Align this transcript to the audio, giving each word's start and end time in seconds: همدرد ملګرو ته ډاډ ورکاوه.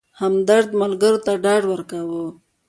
همدرد 0.21 0.69
ملګرو 0.81 1.19
ته 1.25 1.31
ډاډ 1.43 1.63
ورکاوه. 1.67 2.23